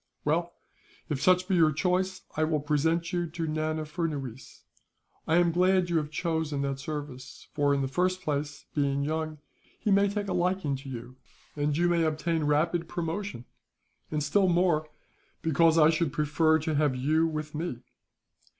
"Well, 0.25 0.53
if 1.09 1.21
such 1.21 1.47
be 1.47 1.53
your 1.55 1.71
choice, 1.71 2.21
I 2.35 2.43
will 2.43 2.59
present 2.61 3.13
you 3.13 3.27
to 3.29 3.45
Nana 3.45 3.83
Furnuwees. 3.85 4.63
I 5.27 5.35
am 5.35 5.51
glad 5.51 5.83
that 5.83 5.89
you 5.91 5.97
have 5.97 6.09
chosen 6.09 6.63
that 6.63 6.79
service 6.79 7.47
for, 7.53 7.71
in 7.71 7.83
the 7.83 7.87
first 7.87 8.23
place, 8.23 8.65
being 8.73 9.03
young, 9.03 9.37
he 9.79 9.91
may 9.91 10.09
take 10.09 10.27
a 10.27 10.33
liking 10.33 10.75
to 10.77 10.89
you, 10.89 11.17
and 11.55 11.77
you 11.77 11.87
may 11.87 12.03
obtain 12.03 12.45
rapid 12.45 12.87
promotion; 12.87 13.45
and 14.09 14.23
still 14.23 14.49
more, 14.49 14.89
because 15.43 15.77
I 15.77 15.91
should 15.91 16.11
prefer 16.11 16.57
to 16.57 16.73
have 16.73 16.95
you 16.95 17.27
with 17.27 17.53
me." 17.53 17.83